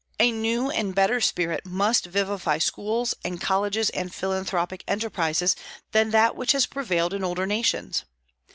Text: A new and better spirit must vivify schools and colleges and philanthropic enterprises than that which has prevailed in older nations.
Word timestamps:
A 0.19 0.31
new 0.31 0.71
and 0.71 0.95
better 0.95 1.21
spirit 1.21 1.63
must 1.63 2.07
vivify 2.07 2.57
schools 2.57 3.13
and 3.23 3.39
colleges 3.39 3.91
and 3.91 4.11
philanthropic 4.11 4.83
enterprises 4.87 5.55
than 5.91 6.09
that 6.09 6.35
which 6.35 6.53
has 6.53 6.65
prevailed 6.65 7.13
in 7.13 7.23
older 7.23 7.45
nations. 7.45 8.03